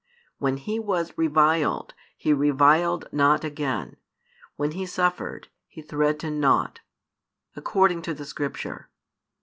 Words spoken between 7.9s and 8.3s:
to the